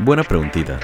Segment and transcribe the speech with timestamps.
[0.00, 0.80] Buena preguntita.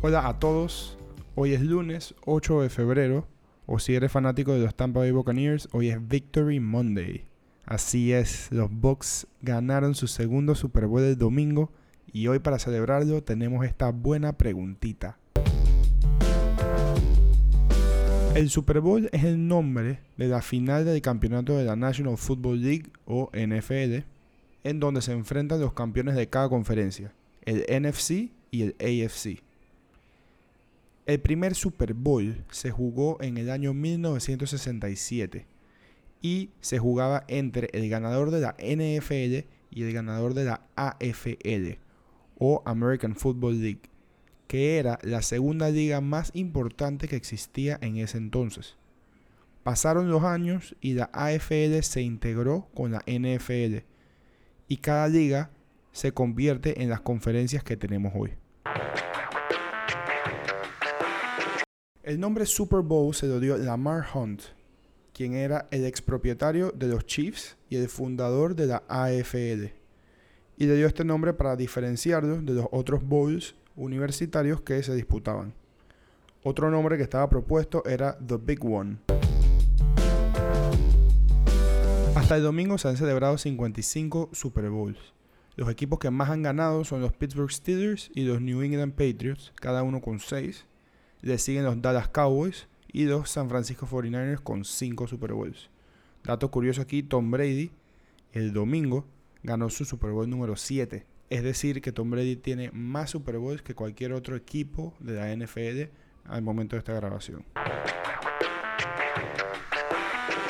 [0.00, 0.98] Hola a todos,
[1.34, 3.28] hoy es lunes 8 de febrero,
[3.66, 7.31] o si eres fanático de los Tampa Bay Buccaneers, hoy es Victory Monday.
[7.64, 11.70] Así es, los Bucks ganaron su segundo Super Bowl el domingo
[12.12, 15.16] y hoy para celebrarlo tenemos esta buena preguntita.
[18.34, 22.62] El Super Bowl es el nombre de la final del campeonato de la National Football
[22.62, 24.04] League o NFL,
[24.64, 27.12] en donde se enfrentan los campeones de cada conferencia,
[27.44, 29.40] el NFC y el AFC.
[31.06, 35.46] El primer Super Bowl se jugó en el año 1967
[36.22, 41.78] y se jugaba entre el ganador de la NFL y el ganador de la AFL
[42.38, 43.82] o American Football League,
[44.46, 48.76] que era la segunda liga más importante que existía en ese entonces.
[49.62, 53.84] Pasaron los años y la AFL se integró con la NFL
[54.68, 55.50] y cada liga
[55.92, 58.32] se convierte en las conferencias que tenemos hoy.
[62.02, 64.42] El nombre Super Bowl se lo dio Lamar Hunt,
[65.22, 69.70] quien era el expropietario de los Chiefs y el fundador de la AFL.
[70.56, 75.54] Y le dio este nombre para diferenciarlo de los otros bowls universitarios que se disputaban.
[76.42, 78.96] Otro nombre que estaba propuesto era The Big One.
[82.16, 84.98] Hasta el domingo se han celebrado 55 Super Bowls.
[85.54, 89.52] Los equipos que más han ganado son los Pittsburgh Steelers y los New England Patriots,
[89.54, 90.64] cada uno con 6
[91.22, 95.70] le siguen los Dallas Cowboys y los San Francisco 49ers con 5 Super Bowls.
[96.24, 97.72] Dato curioso aquí, Tom Brady
[98.32, 99.04] el domingo
[99.42, 101.04] ganó su Super Bowl número 7.
[101.28, 105.34] Es decir, que Tom Brady tiene más Super Bowls que cualquier otro equipo de la
[105.34, 105.90] NFL
[106.24, 107.44] al momento de esta grabación.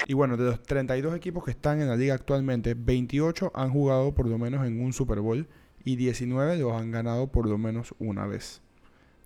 [0.07, 4.15] Y bueno, de los 32 equipos que están en la liga actualmente, 28 han jugado
[4.15, 5.49] por lo menos en un Super Bowl
[5.85, 8.63] y 19 los han ganado por lo menos una vez.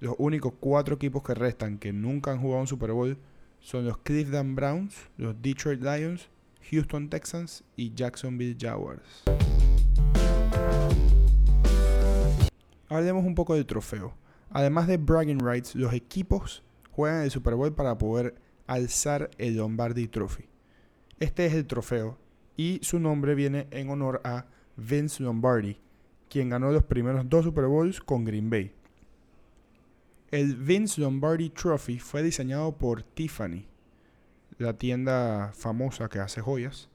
[0.06, 3.18] Los únicos cuatro equipos que restan que nunca han jugado un Super Bowl
[3.58, 6.28] son los Cleveland Browns, los Detroit Lions,
[6.70, 9.24] Houston Texans y Jacksonville Jaguars.
[12.88, 14.14] Hablemos un poco del trofeo.
[14.50, 16.62] Además de bragging rights, los equipos
[16.92, 18.36] juegan el Super Bowl para poder
[18.68, 20.44] alzar el Lombardi Trophy.
[21.18, 22.16] Este es el trofeo
[22.56, 24.46] y su nombre viene en honor a
[24.76, 25.80] Vince Lombardi,
[26.30, 28.75] quien ganó los primeros dos Super Bowls con Green Bay.
[30.36, 33.64] El Vince Lombardi Trophy fue diseñado por Tiffany,
[34.58, 36.90] la tienda famosa que hace joyas,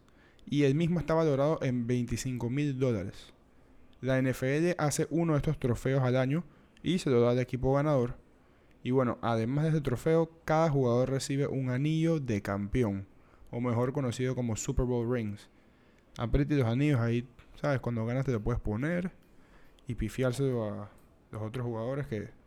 [0.45, 3.33] y el mismo está valorado en 25 mil dólares.
[3.99, 6.43] La NFL hace uno de estos trofeos al año
[6.83, 8.15] y se lo da al equipo ganador.
[8.83, 13.07] Y bueno, además de este trofeo, cada jugador recibe un anillo de campeón,
[13.49, 15.49] o mejor conocido como Super Bowl Rings.
[16.19, 17.27] Apriete los anillos ahí,
[17.59, 17.79] ¿sabes?
[17.79, 19.11] Cuando ganas te lo puedes poner
[19.87, 20.91] y pifiárselo a
[21.31, 22.39] los otros jugadores que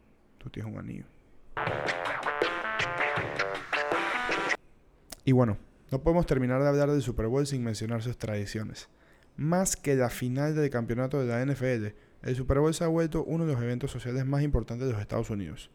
[5.25, 5.57] Y bueno,
[5.91, 8.89] no podemos terminar de hablar del Super Bowl sin mencionar sus tradiciones.
[9.37, 13.25] Más que la final del campeonato de la NFL, el Super Bowl se ha vuelto
[13.25, 15.71] uno de los eventos sociales más importantes de los Estados Unidos.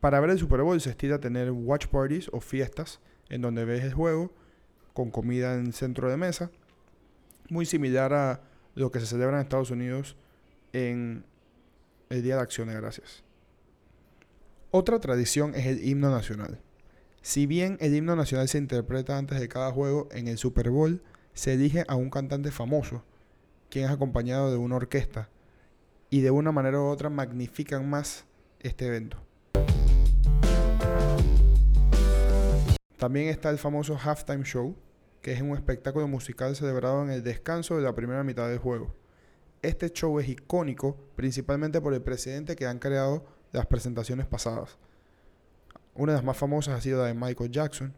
[0.00, 3.00] Para ver el Super Bowl se estira tener watch parties o fiestas
[3.30, 4.32] en donde ves el juego
[4.92, 6.50] con comida en centro de mesa,
[7.48, 8.42] muy similar a
[8.74, 10.16] lo que se celebra en Estados Unidos
[10.72, 11.24] en
[12.10, 13.24] el Día de Acción de Gracias.
[14.76, 16.60] Otra tradición es el himno nacional.
[17.22, 21.00] Si bien el himno nacional se interpreta antes de cada juego, en el Super Bowl
[21.32, 23.04] se elige a un cantante famoso,
[23.70, 25.28] quien es acompañado de una orquesta,
[26.10, 28.24] y de una manera u otra magnifican más
[28.58, 29.16] este evento.
[32.96, 34.74] También está el famoso halftime show,
[35.22, 38.92] que es un espectáculo musical celebrado en el descanso de la primera mitad del juego.
[39.62, 44.76] Este show es icónico principalmente por el precedente que han creado las presentaciones pasadas.
[45.94, 47.94] Una de las más famosas ha sido la de Michael Jackson,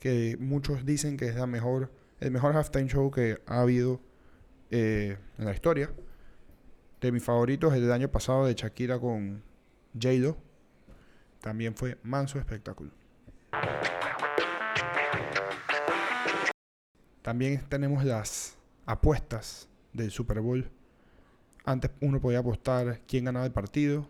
[0.00, 4.00] que muchos dicen que es la mejor, el mejor halftime show que ha habido
[4.70, 5.92] eh, en la historia.
[7.00, 9.44] De mis favoritos, el del año pasado de Shakira con
[9.94, 10.36] j
[11.40, 12.90] También fue manso espectáculo.
[17.22, 20.68] También tenemos las apuestas del Super Bowl.
[21.64, 24.08] Antes uno podía apostar quién ganaba el partido,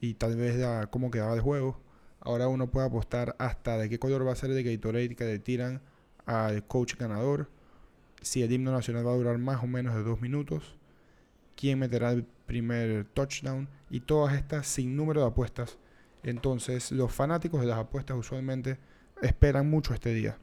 [0.00, 1.80] y tal vez a cómo quedaba el juego.
[2.20, 5.38] Ahora uno puede apostar hasta de qué color va a ser el Gatorade que le
[5.38, 5.80] tiran
[6.24, 7.48] al coach ganador,
[8.20, 10.76] si el himno nacional va a durar más o menos de dos minutos,
[11.54, 15.78] quién meterá el primer touchdown y todas estas sin número de apuestas.
[16.22, 18.78] Entonces los fanáticos de las apuestas usualmente
[19.22, 20.38] esperan mucho este día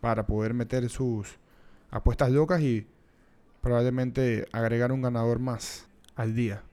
[0.00, 1.38] para poder meter sus
[1.90, 2.86] apuestas locas y
[3.60, 6.64] probablemente agregar un ganador más al día.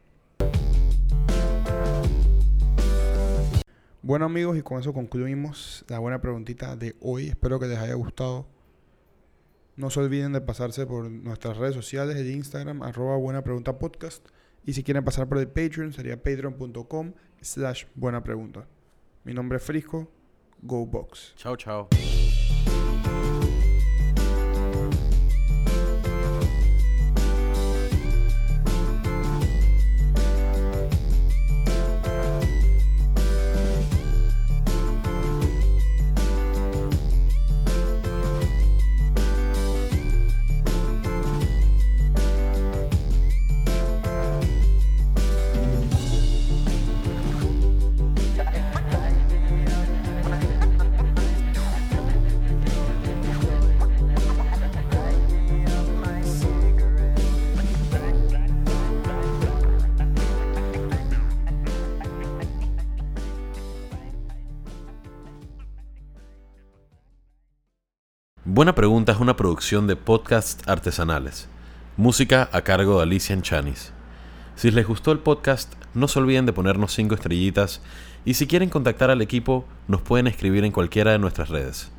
[4.10, 7.28] Bueno amigos y con eso concluimos la buena preguntita de hoy.
[7.28, 8.48] Espero que les haya gustado.
[9.76, 14.28] No se olviden de pasarse por nuestras redes sociales de Instagram, arroba buena pregunta podcast.
[14.66, 18.66] Y si quieren pasar por el Patreon sería patreon.com slash buena pregunta.
[19.26, 20.12] Mi nombre es Frisco.
[20.64, 21.36] Go Box.
[21.36, 21.88] Chao, chao.
[68.60, 71.48] Buena Pregunta es una producción de podcasts artesanales.
[71.96, 73.94] Música a cargo de Alicia Enchanis.
[74.58, 77.82] Si les gustó el podcast, no se olviden de ponernos 5 estrellitas
[78.26, 81.90] y si quieren contactar al equipo, nos pueden escribir en cualquiera de nuestras redes.